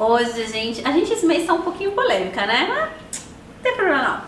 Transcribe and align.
Hoje, 0.00 0.46
gente, 0.46 0.80
a 0.82 0.92
gente 0.92 1.12
esse 1.12 1.26
mês 1.26 1.46
tá 1.46 1.52
um 1.52 1.60
pouquinho 1.60 1.92
polêmica, 1.92 2.46
né? 2.46 2.66
Mas 2.66 3.20
não 3.20 3.62
tem 3.62 3.74
problema 3.74 4.02
não. 4.02 4.22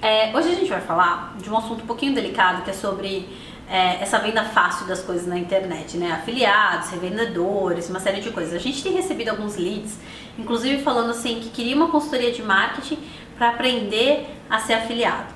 É, 0.00 0.34
hoje 0.34 0.48
a 0.48 0.54
gente 0.54 0.70
vai 0.70 0.80
falar 0.80 1.36
de 1.38 1.50
um 1.50 1.58
assunto 1.58 1.84
um 1.84 1.86
pouquinho 1.86 2.14
delicado 2.14 2.62
que 2.62 2.70
é 2.70 2.72
sobre 2.72 3.28
é, 3.68 4.00
essa 4.00 4.18
venda 4.18 4.42
fácil 4.44 4.86
das 4.86 5.02
coisas 5.02 5.26
na 5.26 5.38
internet, 5.38 5.98
né? 5.98 6.10
Afiliados, 6.12 6.88
revendedores, 6.88 7.90
uma 7.90 8.00
série 8.00 8.22
de 8.22 8.30
coisas. 8.30 8.54
A 8.54 8.58
gente 8.58 8.82
tem 8.82 8.94
recebido 8.94 9.28
alguns 9.28 9.56
leads, 9.56 9.98
inclusive 10.38 10.82
falando 10.82 11.10
assim 11.10 11.38
que 11.38 11.50
queria 11.50 11.76
uma 11.76 11.88
consultoria 11.88 12.32
de 12.32 12.42
marketing 12.42 12.98
para 13.36 13.50
aprender 13.50 14.26
a 14.48 14.58
ser 14.58 14.72
afiliado. 14.72 15.34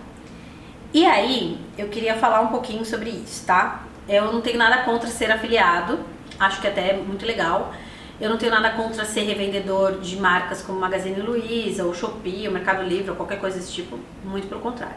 E 0.94 1.04
aí, 1.04 1.60
eu 1.76 1.88
queria 1.88 2.14
falar 2.14 2.40
um 2.40 2.48
pouquinho 2.48 2.86
sobre 2.86 3.10
isso, 3.10 3.44
tá? 3.44 3.82
Eu 4.08 4.32
não 4.32 4.40
tenho 4.40 4.56
nada 4.56 4.84
contra 4.84 5.10
ser 5.10 5.30
afiliado, 5.30 6.00
acho 6.40 6.58
que 6.58 6.66
até 6.66 6.92
é 6.92 6.96
muito 6.96 7.26
legal. 7.26 7.74
Eu 8.20 8.28
não 8.30 8.36
tenho 8.36 8.50
nada 8.50 8.70
contra 8.70 9.04
ser 9.04 9.22
revendedor 9.22 10.00
de 10.00 10.16
marcas 10.16 10.62
como 10.62 10.78
Magazine 10.78 11.20
Luiza, 11.20 11.84
ou 11.84 11.94
Shopee, 11.94 12.48
ou 12.48 12.52
Mercado 12.52 12.82
Livre, 12.82 13.10
ou 13.10 13.16
qualquer 13.16 13.38
coisa 13.38 13.58
desse 13.58 13.72
tipo, 13.72 13.98
muito 14.24 14.48
pelo 14.48 14.60
contrário. 14.60 14.96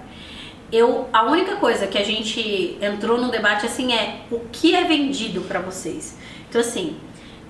Eu, 0.72 1.08
a 1.12 1.24
única 1.24 1.58
coisa 1.58 1.86
que 1.86 1.98
a 1.98 2.04
gente 2.04 2.78
entrou 2.82 3.20
no 3.20 3.30
debate 3.30 3.66
assim 3.66 3.94
é 3.94 4.22
o 4.32 4.40
que 4.52 4.74
é 4.74 4.86
vendido 4.86 5.42
para 5.42 5.60
vocês. 5.60 6.18
Então 6.50 6.62
assim, 6.62 6.98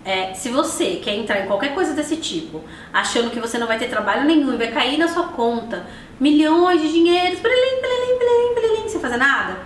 é, 0.03 0.33
se 0.33 0.49
você 0.49 0.95
quer 0.95 1.15
entrar 1.15 1.41
em 1.41 1.47
qualquer 1.47 1.73
coisa 1.73 1.93
desse 1.93 2.17
tipo, 2.17 2.63
achando 2.91 3.29
que 3.29 3.39
você 3.39 3.57
não 3.59 3.67
vai 3.67 3.77
ter 3.77 3.87
trabalho 3.87 4.25
nenhum 4.25 4.53
e 4.53 4.57
vai 4.57 4.71
cair 4.71 4.97
na 4.97 5.07
sua 5.07 5.27
conta 5.27 5.85
milhões 6.19 6.81
de 6.81 6.91
dinheiros, 6.91 7.39
blilim, 7.39 7.81
blilim, 7.81 8.17
blilim, 8.17 8.55
blilim, 8.55 8.89
sem 8.89 8.99
fazer 8.99 9.17
nada, 9.17 9.59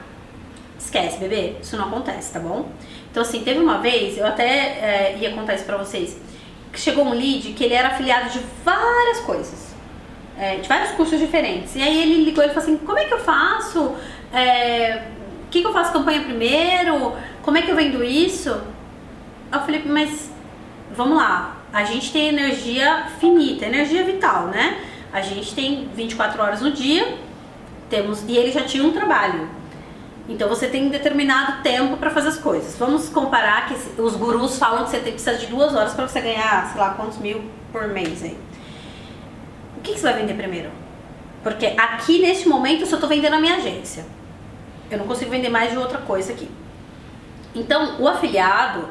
esquece, 0.77 1.18
bebê, 1.18 1.55
isso 1.62 1.77
não 1.77 1.85
acontece, 1.88 2.34
tá 2.34 2.40
bom? 2.40 2.70
Então, 3.16 3.24
assim, 3.24 3.46
teve 3.46 3.62
uma 3.62 3.78
vez, 3.78 4.18
eu 4.18 4.28
até 4.28 4.44
é, 4.44 5.18
ia 5.22 5.32
contar 5.32 5.54
isso 5.54 5.64
pra 5.64 5.78
vocês, 5.78 6.20
que 6.70 6.78
chegou 6.78 7.05
um 7.05 7.14
lead 7.14 7.54
que 7.54 7.64
ele 7.64 7.74
era 7.74 7.88
afiliado 7.88 8.30
de 8.30 8.41
várias 8.62 9.22
coisas, 9.22 9.74
é, 10.38 10.58
de 10.58 10.68
vários 10.68 10.91
cursos 10.91 11.18
diferentes. 11.18 11.77
E 11.77 11.82
aí 11.82 12.02
ele 12.02 12.26
ligou 12.26 12.44
e 12.44 12.49
falou 12.49 12.62
assim: 12.62 12.76
como 12.76 12.99
é 12.99 13.05
que 13.05 13.13
eu 13.13 13.20
faço? 13.20 13.96
É, 14.34 15.04
o 15.46 15.49
que, 15.49 15.62
que 15.62 15.66
eu 15.66 15.72
faço 15.72 15.94
campanha 15.94 16.24
primeiro? 16.24 17.16
Como 17.41 17.57
é 17.57 17.62
que 17.62 17.72
eu 17.72 17.76
vendo 17.77 18.04
isso? 18.04 18.49
Eu 18.49 19.62
falei, 19.62 19.82
mas 19.85 20.29
vamos 20.94 21.16
lá, 21.16 21.55
a 21.72 21.85
gente 21.85 22.12
tem 22.12 22.27
energia 22.27 23.05
finita, 23.18 23.66
energia 23.66 24.04
vital, 24.04 24.48
né? 24.48 24.77
A 25.13 25.22
gente 25.22 25.55
tem 25.55 25.88
24 25.96 26.44
horas 26.44 26.60
no 26.60 26.70
dia, 26.70 27.18
temos 27.90 28.26
e 28.27 28.35
ele 28.35 28.52
já 28.52 28.63
tinha 28.63 28.84
um 28.84 28.91
trabalho. 28.91 29.48
Então 30.27 30.49
você 30.49 30.68
tem 30.68 30.87
um 30.87 30.90
determinado 30.90 31.62
tempo 31.62 31.98
para 31.98 32.09
fazer 32.09 32.29
as 32.29 32.37
coisas. 32.37 32.76
Vamos 32.77 33.09
comparar 33.09 33.68
que 33.68 34.01
os 34.01 34.15
gurus 34.15 34.57
falam 34.57 34.84
que 34.84 34.90
você 34.90 34.99
tem, 34.99 35.13
precisa 35.13 35.37
de 35.37 35.45
duas 35.48 35.76
horas 35.76 35.93
para 35.93 36.07
você 36.07 36.20
ganhar, 36.20 36.71
sei 36.71 36.82
lá, 36.82 36.95
quantos 36.95 37.20
mil 37.20 37.43
por 37.71 37.87
mês 37.87 38.23
aí. 38.23 38.37
O 39.77 39.82
que, 39.82 39.93
que 39.93 39.99
você 39.99 40.12
vai 40.12 40.20
vender 40.21 40.34
primeiro? 40.34 40.71
Porque 41.43 41.67
aqui 41.77 42.20
neste 42.20 42.49
momento 42.49 42.82
eu 42.82 42.87
só 42.87 42.95
estou 42.95 43.07
vendendo 43.07 43.35
a 43.35 43.40
minha 43.40 43.57
agência. 43.57 44.04
Eu 44.90 44.98
não 44.98 45.05
consigo 45.05 45.29
vender 45.29 45.49
mais 45.49 45.71
de 45.71 45.77
outra 45.77 45.99
coisa 45.99 46.34
aqui. 46.34 46.49
Então 47.54 48.01
o 48.01 48.07
afiliado 48.07 48.87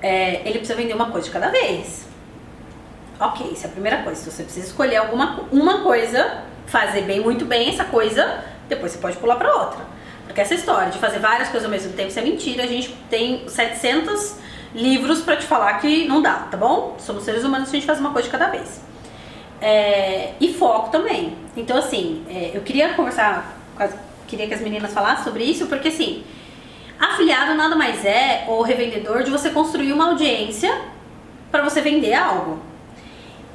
é, 0.00 0.40
ele 0.48 0.58
precisa 0.58 0.74
vender 0.74 0.94
uma 0.94 1.10
coisa 1.10 1.26
de 1.26 1.32
cada 1.32 1.48
vez. 1.48 2.06
Ok, 3.20 3.52
isso 3.52 3.66
é 3.66 3.68
a 3.68 3.72
primeira 3.72 4.02
coisa. 4.02 4.20
Então, 4.20 4.32
você 4.32 4.42
precisa 4.42 4.66
escolher 4.66 4.96
alguma 4.96 5.44
uma 5.52 5.82
coisa, 5.82 6.42
fazer 6.66 7.02
bem, 7.02 7.20
muito 7.20 7.44
bem 7.44 7.68
essa 7.68 7.84
coisa, 7.84 8.42
depois 8.68 8.92
você 8.92 8.98
pode 8.98 9.16
pular 9.18 9.36
para 9.36 9.54
outra. 9.54 9.80
Porque 10.32 10.40
essa 10.40 10.54
história 10.54 10.90
de 10.90 10.98
fazer 10.98 11.18
várias 11.18 11.50
coisas 11.50 11.66
ao 11.66 11.70
mesmo 11.70 11.92
tempo, 11.92 12.08
isso 12.08 12.18
é 12.18 12.22
mentira. 12.22 12.64
A 12.64 12.66
gente 12.66 12.88
tem 13.10 13.46
700 13.46 14.36
livros 14.74 15.20
para 15.20 15.36
te 15.36 15.44
falar 15.44 15.74
que 15.74 16.08
não 16.08 16.22
dá, 16.22 16.48
tá 16.50 16.56
bom? 16.56 16.96
Somos 16.98 17.24
seres 17.24 17.44
humanos, 17.44 17.68
a 17.68 17.72
gente 17.72 17.84
faz 17.84 18.00
uma 18.00 18.12
coisa 18.12 18.28
de 18.28 18.32
cada 18.32 18.48
vez. 18.48 18.80
É, 19.60 20.32
e 20.40 20.54
foco 20.54 20.88
também. 20.88 21.36
Então, 21.54 21.76
assim, 21.76 22.24
é, 22.30 22.50
eu 22.54 22.62
queria 22.62 22.94
conversar, 22.94 23.58
as, 23.78 23.94
queria 24.26 24.46
que 24.46 24.54
as 24.54 24.62
meninas 24.62 24.94
falassem 24.94 25.22
sobre 25.22 25.44
isso, 25.44 25.66
porque 25.66 25.88
assim, 25.88 26.24
afiliado 26.98 27.52
nada 27.52 27.76
mais 27.76 28.02
é, 28.02 28.46
ou 28.48 28.62
revendedor, 28.62 29.22
de 29.24 29.30
você 29.30 29.50
construir 29.50 29.92
uma 29.92 30.12
audiência 30.12 30.74
para 31.50 31.62
você 31.62 31.82
vender 31.82 32.14
algo. 32.14 32.58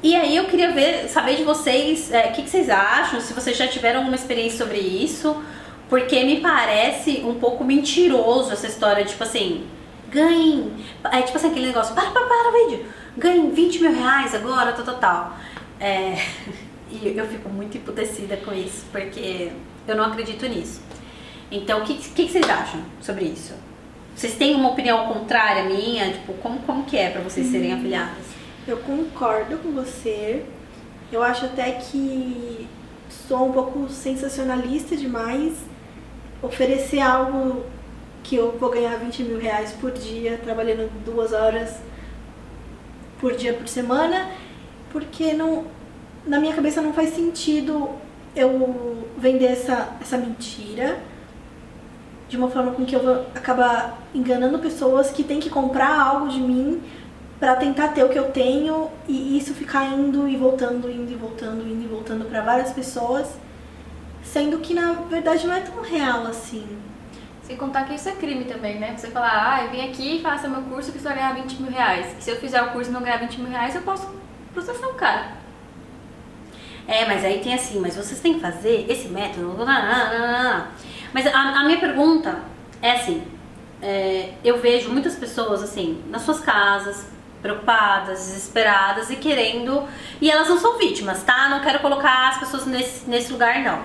E 0.00 0.14
aí 0.14 0.36
eu 0.36 0.44
queria 0.44 0.70
ver, 0.70 1.08
saber 1.08 1.34
de 1.34 1.42
vocês, 1.42 2.12
é, 2.12 2.18
o 2.18 2.20
é, 2.20 2.28
que, 2.28 2.42
que 2.42 2.48
vocês 2.48 2.70
acham, 2.70 3.20
se 3.20 3.34
vocês 3.34 3.56
já 3.56 3.66
tiveram 3.66 3.98
alguma 3.98 4.14
experiência 4.14 4.58
sobre 4.58 4.78
isso, 4.78 5.42
porque 5.88 6.22
me 6.22 6.40
parece 6.40 7.22
um 7.24 7.34
pouco 7.34 7.64
mentiroso 7.64 8.52
essa 8.52 8.66
história, 8.66 9.04
tipo 9.04 9.22
assim, 9.22 9.66
ganhem. 10.10 10.72
É 11.04 11.22
tipo 11.22 11.36
assim, 11.38 11.50
aquele 11.50 11.68
negócio, 11.68 11.94
para, 11.94 12.10
para, 12.10 12.26
para 12.26 12.48
o 12.50 12.52
vídeo. 12.52 12.86
Ganhem 13.16 13.50
20 13.50 13.80
mil 13.80 13.92
reais 13.94 14.34
agora, 14.34 14.72
tal, 14.72 14.84
tal, 14.84 14.98
tal. 14.98 15.36
É, 15.80 16.18
e 16.90 17.14
eu 17.16 17.26
fico 17.26 17.48
muito 17.48 17.76
emputecida 17.78 18.36
com 18.36 18.52
isso, 18.52 18.84
porque 18.92 19.50
eu 19.86 19.96
não 19.96 20.04
acredito 20.04 20.46
nisso. 20.46 20.82
Então, 21.50 21.80
o 21.80 21.84
que, 21.84 21.94
que, 21.94 22.26
que, 22.26 22.28
vocês 22.30 22.48
acham 22.48 22.82
sobre 23.00 23.24
isso? 23.24 23.54
Vocês 24.14 24.34
têm 24.34 24.54
uma 24.54 24.70
opinião 24.70 25.06
contrária 25.06 25.62
à 25.62 25.66
minha? 25.66 26.12
Tipo, 26.12 26.34
como, 26.34 26.58
como 26.60 26.84
que 26.84 26.98
é 26.98 27.08
para 27.08 27.22
vocês 27.22 27.46
serem 27.46 27.72
hum, 27.72 27.78
afiliadas? 27.78 28.26
Eu 28.66 28.76
concordo 28.78 29.56
com 29.58 29.72
você. 29.72 30.44
Eu 31.10 31.22
acho 31.22 31.46
até 31.46 31.72
que 31.72 32.68
sou 33.08 33.48
um 33.48 33.52
pouco 33.52 33.88
sensacionalista 33.88 34.94
demais 34.94 35.54
oferecer 36.42 37.00
algo 37.00 37.64
que 38.22 38.36
eu 38.36 38.56
vou 38.58 38.70
ganhar 38.70 38.96
20 38.96 39.22
mil 39.22 39.38
reais 39.38 39.72
por 39.72 39.90
dia, 39.90 40.38
trabalhando 40.42 40.90
duas 41.04 41.32
horas 41.32 41.80
por 43.20 43.34
dia 43.34 43.54
por 43.54 43.66
semana, 43.66 44.30
porque 44.92 45.32
não, 45.32 45.64
na 46.26 46.38
minha 46.38 46.54
cabeça 46.54 46.80
não 46.80 46.92
faz 46.92 47.10
sentido 47.10 47.90
eu 48.36 49.08
vender 49.16 49.46
essa, 49.46 49.96
essa 50.00 50.16
mentira 50.16 50.98
de 52.28 52.36
uma 52.36 52.50
forma 52.50 52.72
com 52.72 52.84
que 52.84 52.94
eu 52.94 53.02
vou 53.02 53.14
acabar 53.34 53.98
enganando 54.14 54.58
pessoas 54.58 55.10
que 55.10 55.24
têm 55.24 55.40
que 55.40 55.48
comprar 55.48 55.98
algo 55.98 56.28
de 56.28 56.38
mim 56.38 56.82
para 57.40 57.56
tentar 57.56 57.88
ter 57.88 58.04
o 58.04 58.08
que 58.08 58.18
eu 58.18 58.30
tenho 58.30 58.90
e 59.08 59.38
isso 59.38 59.54
ficar 59.54 59.86
indo 59.86 60.28
e 60.28 60.36
voltando, 60.36 60.90
indo 60.90 61.10
e 61.10 61.14
voltando, 61.14 61.66
indo 61.66 61.84
e 61.84 61.86
voltando 61.86 62.26
para 62.26 62.42
várias 62.42 62.72
pessoas 62.72 63.26
Sendo 64.22 64.58
que 64.58 64.74
na 64.74 64.92
verdade 64.92 65.46
não 65.46 65.54
é 65.54 65.60
tão 65.60 65.82
real 65.82 66.26
assim. 66.26 66.66
Sem 67.42 67.56
contar 67.56 67.84
que 67.84 67.94
isso 67.94 68.08
é 68.08 68.12
crime 68.12 68.44
também, 68.44 68.78
né? 68.78 68.94
Você 68.96 69.10
falar, 69.10 69.54
ah, 69.54 69.64
eu 69.64 69.70
vim 69.70 69.88
aqui, 69.88 70.20
faça 70.22 70.46
meu 70.46 70.60
curso 70.62 70.92
que 70.92 70.98
você 70.98 71.08
vai 71.08 71.16
ganhar 71.16 71.34
20 71.34 71.62
mil 71.62 71.72
reais. 71.72 72.14
E 72.18 72.22
se 72.22 72.30
eu 72.30 72.36
fizer 72.36 72.60
o 72.62 72.72
curso 72.72 72.90
e 72.90 72.92
não 72.92 73.00
ganhar 73.00 73.16
20 73.16 73.40
mil 73.40 73.50
reais, 73.50 73.74
eu 73.74 73.80
posso 73.82 74.06
processar 74.52 74.86
o 74.86 74.94
cara. 74.94 75.38
É, 76.86 77.06
mas 77.06 77.24
aí 77.24 77.40
tem 77.40 77.54
assim, 77.54 77.80
mas 77.80 77.96
vocês 77.96 78.20
têm 78.20 78.34
que 78.34 78.40
fazer 78.40 78.86
esse 78.88 79.08
método. 79.08 79.56
Mas 81.12 81.26
a, 81.26 81.38
a 81.38 81.64
minha 81.64 81.78
pergunta 81.78 82.38
é 82.82 82.92
assim: 82.92 83.22
é, 83.80 84.34
eu 84.44 84.58
vejo 84.58 84.90
muitas 84.90 85.14
pessoas 85.14 85.62
assim, 85.62 86.02
nas 86.08 86.22
suas 86.22 86.40
casas, 86.40 87.06
preocupadas, 87.40 88.18
desesperadas 88.20 89.10
e 89.10 89.16
querendo. 89.16 89.86
E 90.20 90.30
elas 90.30 90.48
não 90.48 90.58
são 90.58 90.78
vítimas, 90.78 91.22
tá? 91.22 91.48
Não 91.48 91.60
quero 91.60 91.78
colocar 91.80 92.28
as 92.28 92.38
pessoas 92.38 92.66
nesse, 92.66 93.08
nesse 93.08 93.32
lugar, 93.32 93.60
não. 93.60 93.82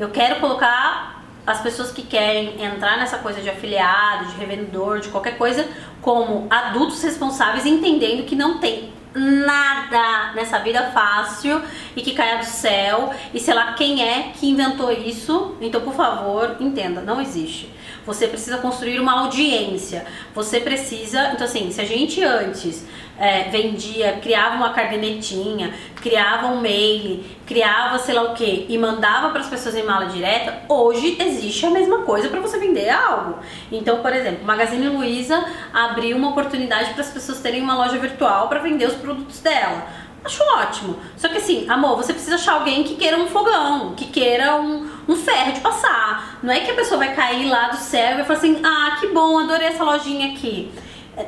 Eu 0.00 0.08
quero 0.08 0.40
colocar 0.40 1.22
as 1.46 1.60
pessoas 1.60 1.92
que 1.92 2.00
querem 2.00 2.62
entrar 2.64 2.96
nessa 2.96 3.18
coisa 3.18 3.42
de 3.42 3.50
afiliado, 3.50 4.30
de 4.30 4.36
revendedor, 4.38 4.98
de 4.98 5.10
qualquer 5.10 5.36
coisa, 5.36 5.68
como 6.00 6.46
adultos 6.48 7.02
responsáveis, 7.02 7.66
entendendo 7.66 8.24
que 8.24 8.34
não 8.34 8.56
tem 8.56 8.94
nada 9.14 10.32
nessa 10.34 10.58
vida 10.60 10.90
fácil 10.92 11.60
e 12.00 12.02
que 12.02 12.12
caia 12.12 12.38
do 12.38 12.46
céu 12.46 13.10
e 13.32 13.38
sei 13.38 13.54
lá 13.54 13.74
quem 13.74 14.02
é 14.02 14.32
que 14.34 14.48
inventou 14.48 14.90
isso. 14.90 15.54
Então, 15.60 15.82
por 15.82 15.94
favor, 15.94 16.56
entenda, 16.58 17.02
não 17.02 17.20
existe. 17.20 17.70
Você 18.06 18.26
precisa 18.26 18.58
construir 18.58 18.98
uma 18.98 19.20
audiência. 19.20 20.06
Você 20.34 20.60
precisa, 20.60 21.30
então 21.32 21.44
assim, 21.44 21.70
se 21.70 21.80
a 21.80 21.84
gente 21.84 22.24
antes 22.24 22.86
é, 23.18 23.50
vendia, 23.50 24.18
criava 24.22 24.56
uma 24.56 24.70
cardenetinha, 24.70 25.74
criava 25.96 26.46
um 26.46 26.60
mail, 26.62 27.22
criava 27.46 27.98
sei 27.98 28.14
lá 28.14 28.22
o 28.22 28.34
que 28.34 28.64
e 28.66 28.78
mandava 28.78 29.28
para 29.28 29.40
as 29.40 29.48
pessoas 29.48 29.74
em 29.76 29.82
mala 29.82 30.06
direta, 30.06 30.62
hoje 30.66 31.18
existe 31.20 31.66
a 31.66 31.70
mesma 31.70 31.98
coisa 32.02 32.30
para 32.30 32.40
você 32.40 32.58
vender 32.58 32.88
algo. 32.88 33.38
Então, 33.70 34.00
por 34.00 34.12
exemplo, 34.14 34.42
Magazine 34.44 34.88
Luiza 34.88 35.44
abriu 35.70 36.16
uma 36.16 36.30
oportunidade 36.30 36.94
para 36.94 37.02
as 37.02 37.10
pessoas 37.10 37.40
terem 37.40 37.62
uma 37.62 37.76
loja 37.76 37.98
virtual 37.98 38.48
para 38.48 38.60
vender 38.60 38.86
os 38.86 38.94
produtos 38.94 39.40
dela. 39.40 39.99
Acho 40.24 40.42
ótimo. 40.42 40.96
Só 41.16 41.28
que 41.28 41.38
assim, 41.38 41.68
amor, 41.68 41.96
você 41.96 42.12
precisa 42.12 42.36
achar 42.36 42.54
alguém 42.54 42.84
que 42.84 42.96
queira 42.96 43.16
um 43.16 43.26
fogão, 43.26 43.94
que 43.94 44.06
queira 44.06 44.56
um, 44.56 44.86
um 45.08 45.16
ferro 45.16 45.52
de 45.52 45.60
passar. 45.60 46.38
Não 46.42 46.52
é 46.52 46.60
que 46.60 46.70
a 46.70 46.74
pessoa 46.74 46.98
vai 46.98 47.14
cair 47.14 47.46
lá 47.48 47.68
do 47.68 47.76
céu 47.76 48.12
e 48.12 48.14
vai 48.16 48.24
falar 48.24 48.38
assim, 48.38 48.60
ah, 48.62 48.96
que 49.00 49.08
bom, 49.08 49.38
adorei 49.38 49.68
essa 49.68 49.82
lojinha 49.82 50.32
aqui. 50.32 50.70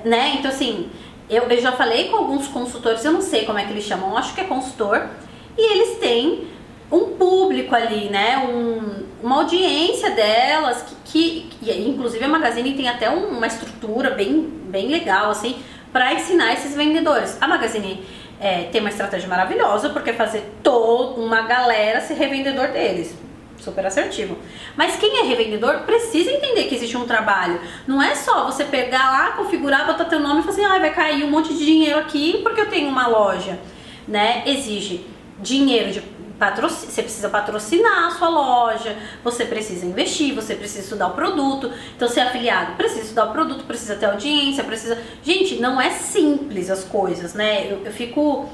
Né? 0.04 0.34
Então 0.38 0.50
assim, 0.50 0.90
eu, 1.28 1.44
eu 1.44 1.60
já 1.60 1.72
falei 1.72 2.08
com 2.08 2.16
alguns 2.16 2.46
consultores, 2.48 3.04
eu 3.04 3.12
não 3.12 3.22
sei 3.22 3.44
como 3.44 3.58
é 3.58 3.64
que 3.64 3.70
eles 3.70 3.84
chamam, 3.84 4.16
acho 4.16 4.34
que 4.34 4.40
é 4.42 4.44
consultor, 4.44 5.08
e 5.56 5.72
eles 5.72 5.98
têm 5.98 6.48
um 6.90 7.16
público 7.16 7.74
ali, 7.74 8.10
né? 8.10 8.38
Um, 8.38 9.06
uma 9.22 9.36
audiência 9.36 10.10
delas, 10.10 10.84
que, 11.06 11.48
que, 11.50 11.72
inclusive 11.72 12.22
a 12.22 12.28
Magazine 12.28 12.74
tem 12.74 12.88
até 12.88 13.08
uma 13.08 13.46
estrutura 13.46 14.10
bem, 14.10 14.42
bem 14.42 14.88
legal, 14.88 15.30
assim, 15.30 15.56
para 15.90 16.12
ensinar 16.12 16.52
esses 16.52 16.74
vendedores. 16.74 17.38
A 17.40 17.48
Magazine 17.48 18.04
é, 18.42 18.64
tem 18.64 18.80
uma 18.80 18.90
estratégia 18.90 19.28
maravilhosa, 19.28 19.90
porque 19.90 20.10
é 20.10 20.12
fazer 20.12 20.42
toda 20.64 21.20
uma 21.20 21.42
galera 21.42 22.00
ser 22.00 22.14
revendedor 22.14 22.68
deles. 22.68 23.16
Super 23.56 23.86
assertivo. 23.86 24.36
Mas 24.76 24.96
quem 24.96 25.20
é 25.20 25.22
revendedor 25.22 25.82
precisa 25.82 26.32
entender 26.32 26.64
que 26.64 26.74
existe 26.74 26.96
um 26.96 27.06
trabalho. 27.06 27.60
Não 27.86 28.02
é 28.02 28.16
só 28.16 28.44
você 28.44 28.64
pegar 28.64 29.12
lá, 29.12 29.30
configurar, 29.36 29.86
botar 29.86 30.06
teu 30.06 30.18
nome 30.18 30.40
e 30.40 30.42
falar 30.42 30.54
assim, 30.54 30.64
ah, 30.64 30.78
vai 30.80 30.92
cair 30.92 31.22
um 31.22 31.30
monte 31.30 31.54
de 31.54 31.64
dinheiro 31.64 32.00
aqui 32.00 32.40
porque 32.42 32.60
eu 32.60 32.68
tenho 32.68 32.88
uma 32.88 33.06
loja. 33.06 33.60
Né? 34.08 34.42
Exige 34.44 35.06
dinheiro 35.38 35.92
de 35.92 36.02
você 36.50 37.02
precisa 37.02 37.28
patrocinar 37.28 38.06
a 38.06 38.10
sua 38.10 38.28
loja, 38.28 38.96
você 39.22 39.44
precisa 39.44 39.86
investir, 39.86 40.34
você 40.34 40.54
precisa 40.54 40.80
estudar 40.80 41.08
o 41.08 41.12
produto. 41.12 41.70
Então, 41.96 42.08
ser 42.08 42.20
afiliado 42.20 42.74
precisa 42.74 43.02
estudar 43.02 43.26
o 43.26 43.32
produto, 43.32 43.64
precisa 43.64 43.94
ter 43.96 44.06
audiência, 44.06 44.64
precisa. 44.64 44.98
Gente, 45.22 45.56
não 45.60 45.80
é 45.80 45.90
simples 45.90 46.70
as 46.70 46.84
coisas, 46.84 47.34
né? 47.34 47.70
Eu, 47.70 47.84
eu 47.84 47.92
fico 47.92 48.48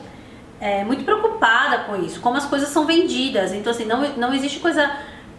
é, 0.60 0.84
muito 0.84 1.04
preocupada 1.04 1.84
com 1.84 1.96
isso, 1.96 2.20
como 2.20 2.36
as 2.36 2.44
coisas 2.44 2.68
são 2.68 2.84
vendidas. 2.84 3.52
Então, 3.52 3.70
assim, 3.70 3.84
não, 3.84 4.00
não 4.16 4.34
existe 4.34 4.60
coisa 4.60 4.90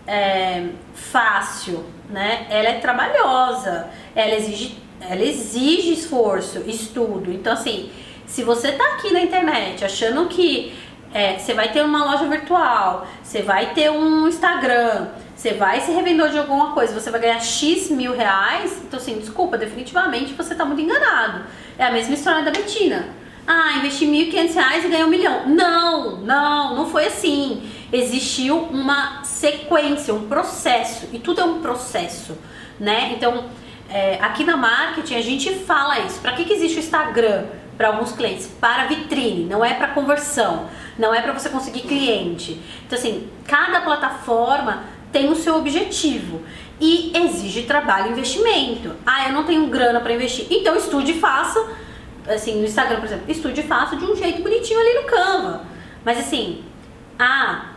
é, 0.08 0.70
fácil, 0.94 1.86
né? 2.10 2.48
Ela 2.50 2.70
é 2.70 2.80
trabalhosa, 2.80 3.88
ela 4.16 4.36
exige, 4.36 4.78
ela 5.02 5.24
exige 5.24 5.94
esforço, 5.94 6.64
estudo. 6.68 7.32
Então, 7.32 7.54
assim, 7.54 7.92
se 8.26 8.44
você 8.44 8.72
tá 8.72 8.84
aqui 8.94 9.12
na 9.12 9.22
internet 9.22 9.84
achando 9.84 10.28
que 10.28 10.74
é, 11.14 11.38
você 11.38 11.54
vai 11.54 11.72
ter 11.72 11.84
uma 11.84 12.06
loja 12.06 12.26
virtual, 12.26 13.08
você 13.24 13.42
vai 13.42 13.74
ter 13.74 13.90
um 13.90 14.28
Instagram, 14.28 15.08
você 15.36 15.54
vai 15.54 15.82
ser 15.82 15.94
revendedor 15.94 16.30
de 16.30 16.38
alguma 16.38 16.72
coisa, 16.72 16.94
você 16.94 17.10
vai 17.10 17.20
ganhar 17.20 17.40
X 17.40 17.90
mil 17.90 18.16
reais, 18.16 18.82
então 18.86 19.00
assim, 19.00 19.18
desculpa, 19.18 19.58
definitivamente 19.58 20.34
você 20.34 20.54
tá 20.54 20.66
muito 20.66 20.82
enganado. 20.82 21.46
É 21.78 21.86
a 21.86 21.92
mesma 21.92 22.14
história 22.14 22.44
da 22.44 22.52
Betina. 22.52 23.08
Ah, 23.48 23.78
investi 23.78 24.06
R$ 24.06 24.32
1.500 24.32 24.86
e 24.86 24.88
ganhei 24.90 25.04
um 25.04 25.10
milhão. 25.10 25.50
Não, 25.50 26.18
não, 26.18 26.76
não 26.76 26.90
foi 26.90 27.08
assim. 27.08 27.64
Existiu 27.92 28.58
uma 28.66 29.24
sequência, 29.24 30.14
um 30.14 30.28
processo, 30.28 31.08
e 31.12 31.18
tudo 31.18 31.42
é 31.42 31.44
um 31.44 31.60
processo, 31.60 32.38
né? 32.80 33.14
Então, 33.16 33.46
é, 33.90 34.20
aqui 34.22 34.44
na 34.44 34.56
marketing 34.56 35.16
a 35.16 35.22
gente 35.22 35.52
fala 35.56 36.00
isso. 36.02 36.20
Para 36.20 36.34
que, 36.34 36.46
que 36.46 36.54
existe 36.54 36.78
o 36.78 36.80
Instagram? 36.80 37.46
Para 37.80 37.88
alguns 37.88 38.12
clientes, 38.12 38.46
para 38.46 38.86
vitrine, 38.86 39.46
não 39.46 39.66
é 39.66 39.74
para 39.74 39.88
conversão 39.88 40.68
não 41.00 41.14
é 41.14 41.22
para 41.22 41.32
você 41.32 41.50
conseguir 41.50 41.82
cliente. 41.82 42.62
Então, 42.86 43.00
assim, 43.00 43.30
cada 43.48 43.80
plataforma 43.80 44.84
tem 45.12 45.32
o 45.32 45.36
seu 45.36 45.56
objetivo 45.56 46.42
e 46.80 47.12
exige 47.18 47.64
trabalho 47.64 48.08
e 48.08 48.12
investimento. 48.12 48.96
Ah, 49.06 49.28
eu 49.28 49.34
não 49.34 49.46
tenho 49.46 49.66
grana 49.68 50.02
para 50.02 50.14
investir. 50.14 50.46
Então, 50.52 50.76
estude 50.76 51.14
e 51.14 51.20
faça, 51.20 51.66
assim, 52.28 52.60
no 52.60 52.66
Instagram, 52.66 52.98
por 52.98 53.06
exemplo, 53.06 53.26
estude 53.30 53.62
e 53.62 53.64
faça 53.64 53.96
de 53.96 54.04
um 54.04 54.16
jeito 54.16 54.44
bonitinho 54.44 54.80
ali 54.80 54.94
no 54.96 55.04
Canva. 55.04 55.62
Mas, 56.04 56.20
assim, 56.20 56.66
ah, 57.18 57.70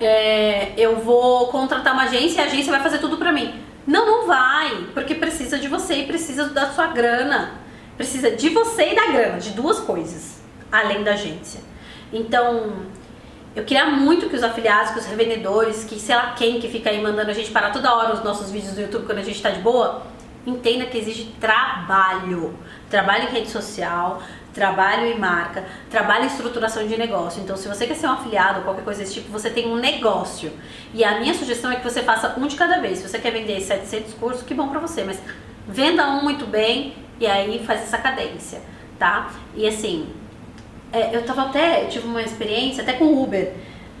é, 0.00 0.72
eu 0.76 0.96
vou 0.96 1.48
contratar 1.48 1.92
uma 1.92 2.04
agência 2.04 2.40
e 2.40 2.44
a 2.44 2.46
agência 2.46 2.72
vai 2.72 2.82
fazer 2.82 2.98
tudo 2.98 3.18
pra 3.18 3.30
mim. 3.30 3.54
Não, 3.86 4.06
não 4.06 4.26
vai, 4.26 4.86
porque 4.94 5.14
precisa 5.14 5.58
de 5.58 5.68
você 5.68 5.96
e 5.96 6.06
precisa 6.06 6.46
da 6.48 6.70
sua 6.70 6.86
grana. 6.86 7.61
Precisa 8.02 8.32
de 8.32 8.48
você 8.48 8.90
e 8.90 8.96
da 8.96 9.06
grana, 9.12 9.38
de 9.38 9.50
duas 9.50 9.78
coisas, 9.78 10.42
além 10.72 11.04
da 11.04 11.12
agência. 11.12 11.60
Então, 12.12 12.72
eu 13.54 13.62
queria 13.62 13.86
muito 13.86 14.28
que 14.28 14.34
os 14.34 14.42
afiliados, 14.42 14.90
que 14.90 14.98
os 14.98 15.06
revendedores, 15.06 15.84
que 15.84 16.00
sei 16.00 16.16
lá 16.16 16.32
quem 16.32 16.58
que 16.58 16.68
fica 16.68 16.90
aí 16.90 17.00
mandando 17.00 17.30
a 17.30 17.32
gente 17.32 17.52
parar 17.52 17.70
toda 17.70 17.94
hora 17.94 18.12
os 18.12 18.24
nossos 18.24 18.50
vídeos 18.50 18.74
do 18.74 18.80
YouTube 18.80 19.06
quando 19.06 19.18
a 19.18 19.22
gente 19.22 19.40
tá 19.40 19.50
de 19.50 19.60
boa, 19.60 20.02
entenda 20.44 20.84
que 20.86 20.98
exige 20.98 21.26
trabalho. 21.40 22.58
Trabalho 22.90 23.28
em 23.28 23.32
rede 23.32 23.50
social, 23.50 24.20
trabalho 24.52 25.06
em 25.06 25.16
marca, 25.16 25.64
trabalho 25.88 26.24
em 26.24 26.26
estruturação 26.26 26.84
de 26.84 26.98
negócio. 26.98 27.40
Então, 27.40 27.56
se 27.56 27.68
você 27.68 27.86
quer 27.86 27.94
ser 27.94 28.08
um 28.08 28.14
afiliado 28.14 28.58
ou 28.58 28.64
qualquer 28.64 28.82
coisa 28.82 28.98
desse 28.98 29.14
tipo, 29.14 29.30
você 29.30 29.48
tem 29.48 29.68
um 29.68 29.76
negócio. 29.76 30.52
E 30.92 31.04
a 31.04 31.20
minha 31.20 31.34
sugestão 31.34 31.70
é 31.70 31.76
que 31.76 31.84
você 31.84 32.02
faça 32.02 32.34
um 32.36 32.48
de 32.48 32.56
cada 32.56 32.80
vez. 32.80 32.98
Se 32.98 33.08
você 33.08 33.20
quer 33.20 33.30
vender 33.30 33.60
700 33.60 34.14
cursos, 34.14 34.42
que 34.42 34.54
bom 34.54 34.66
pra 34.70 34.80
você, 34.80 35.04
mas 35.04 35.22
venda 35.68 36.04
um 36.08 36.24
muito 36.24 36.44
bem 36.48 37.00
e 37.22 37.26
aí 37.26 37.64
faz 37.64 37.82
essa 37.82 37.98
cadência, 37.98 38.60
tá? 38.98 39.32
E 39.54 39.64
assim, 39.64 40.08
é, 40.92 41.14
eu 41.14 41.24
tava 41.24 41.42
até, 41.42 41.84
eu 41.84 41.88
tive 41.88 42.08
uma 42.08 42.20
experiência 42.20 42.82
até 42.82 42.94
com 42.94 43.04
o 43.04 43.22
Uber, 43.22 43.52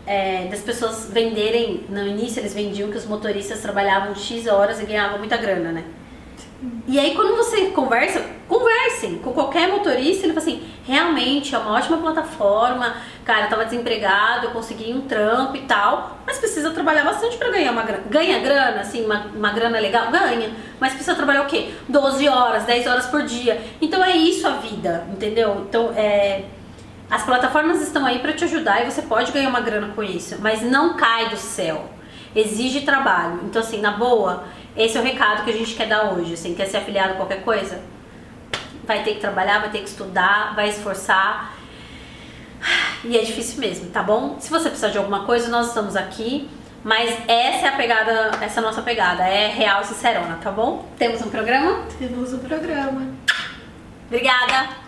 é, 0.04 0.48
das 0.48 0.60
pessoas 0.60 1.08
venderem, 1.08 1.84
no 1.88 2.04
início 2.04 2.40
eles 2.40 2.52
vendiam 2.52 2.90
que 2.90 2.96
os 2.96 3.06
motoristas 3.06 3.60
trabalhavam 3.60 4.12
X 4.16 4.48
horas 4.48 4.80
e 4.80 4.86
ganhavam 4.86 5.20
muita 5.20 5.36
grana, 5.36 5.70
né? 5.70 5.84
E 6.88 6.98
aí 6.98 7.14
quando 7.14 7.36
você 7.36 7.66
conversa, 7.66 8.26
conversem 8.62 9.18
com 9.18 9.32
qualquer 9.32 9.68
motorista, 9.68 10.24
ele 10.24 10.32
fala 10.32 10.46
assim, 10.46 10.62
realmente 10.84 11.54
é 11.54 11.58
uma 11.58 11.72
ótima 11.72 11.98
plataforma, 11.98 12.94
cara, 13.24 13.46
eu 13.46 13.50
tava 13.50 13.64
desempregado, 13.64 14.46
eu 14.46 14.50
consegui 14.52 14.92
um 14.92 15.02
trampo 15.02 15.56
e 15.56 15.62
tal, 15.62 16.18
mas 16.24 16.38
precisa 16.38 16.70
trabalhar 16.70 17.04
bastante 17.04 17.36
para 17.36 17.50
ganhar 17.50 17.72
uma 17.72 17.82
grana. 17.82 18.04
Ganha 18.08 18.38
grana, 18.38 18.80
assim, 18.80 19.04
uma, 19.04 19.26
uma 19.34 19.50
grana 19.50 19.78
legal? 19.80 20.10
Ganha, 20.10 20.52
mas 20.78 20.92
precisa 20.92 21.16
trabalhar 21.16 21.42
o 21.42 21.46
quê? 21.46 21.74
12 21.88 22.28
horas, 22.28 22.64
10 22.64 22.86
horas 22.86 23.06
por 23.06 23.22
dia. 23.22 23.60
Então 23.80 24.02
é 24.02 24.16
isso 24.16 24.46
a 24.46 24.52
vida, 24.52 25.06
entendeu? 25.10 25.66
Então 25.68 25.92
é 25.96 26.44
as 27.10 27.24
plataformas 27.24 27.82
estão 27.82 28.06
aí 28.06 28.20
para 28.20 28.32
te 28.32 28.44
ajudar 28.44 28.80
e 28.80 28.90
você 28.90 29.02
pode 29.02 29.32
ganhar 29.32 29.50
uma 29.50 29.60
grana 29.60 29.92
com 29.94 30.02
isso, 30.02 30.38
mas 30.40 30.62
não 30.62 30.96
cai 30.96 31.28
do 31.28 31.36
céu. 31.36 31.90
Exige 32.34 32.80
trabalho. 32.80 33.40
Então, 33.44 33.60
assim, 33.60 33.82
na 33.82 33.90
boa, 33.90 34.44
esse 34.74 34.96
é 34.96 35.00
o 35.00 35.04
recado 35.04 35.44
que 35.44 35.50
a 35.50 35.52
gente 35.52 35.74
quer 35.74 35.86
dar 35.86 36.14
hoje. 36.14 36.32
Assim, 36.32 36.54
quer 36.54 36.64
ser 36.64 36.78
afiliado 36.78 37.12
a 37.12 37.16
qualquer 37.16 37.42
coisa? 37.42 37.82
Vai 38.84 39.02
ter 39.02 39.14
que 39.14 39.20
trabalhar, 39.20 39.60
vai 39.60 39.70
ter 39.70 39.78
que 39.78 39.88
estudar, 39.88 40.54
vai 40.54 40.68
esforçar. 40.68 41.54
E 43.04 43.16
é 43.16 43.22
difícil 43.22 43.58
mesmo, 43.58 43.90
tá 43.90 44.02
bom? 44.02 44.36
Se 44.38 44.48
você 44.48 44.68
precisar 44.68 44.88
de 44.88 44.98
alguma 44.98 45.24
coisa, 45.24 45.48
nós 45.48 45.68
estamos 45.68 45.96
aqui. 45.96 46.48
Mas 46.84 47.10
essa 47.28 47.66
é 47.66 47.68
a 47.68 47.72
pegada, 47.72 48.30
essa 48.40 48.58
é 48.58 48.62
a 48.62 48.66
nossa 48.66 48.82
pegada, 48.82 49.22
é 49.22 49.46
real 49.46 49.82
e 49.82 49.86
sincerona, 49.86 50.38
tá 50.42 50.50
bom? 50.50 50.88
Temos 50.98 51.22
um 51.22 51.30
programa? 51.30 51.84
Temos 51.98 52.32
um 52.32 52.38
programa. 52.38 53.06
Obrigada! 54.08 54.80